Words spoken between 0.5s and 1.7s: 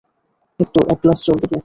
একটু এক গ্লাস জল দেবে?